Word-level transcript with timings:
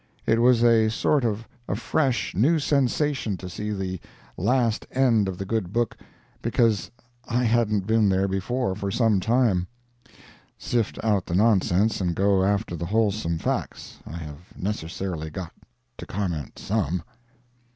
It 0.25 0.41
was 0.41 0.63
a 0.63 0.89
sort 0.89 1.23
of 1.23 1.47
a 1.67 1.75
fresh, 1.75 2.33
new 2.33 2.57
sensation 2.57 3.37
to 3.37 3.47
see 3.47 3.69
the 3.71 3.99
last 4.35 4.87
end 4.89 5.27
of 5.27 5.37
the 5.37 5.45
good 5.45 5.71
book, 5.71 5.95
because 6.41 6.89
I 7.29 7.43
hadn't 7.43 7.85
been 7.85 8.09
there 8.09 8.27
before 8.27 8.73
for 8.73 8.89
some 8.89 9.19
time. 9.19 9.67
[Sift 10.57 10.97
out 11.03 11.27
the 11.27 11.35
nonsense, 11.35 12.01
and 12.01 12.15
go 12.15 12.43
after 12.43 12.75
the 12.75 12.87
wholesome 12.87 13.37
facts. 13.37 13.99
I 14.07 14.17
have 14.17 14.57
necessarily 14.57 15.29
got 15.29 15.51
to 15.99 16.07
comment 16.07 16.57
some. 16.57 17.03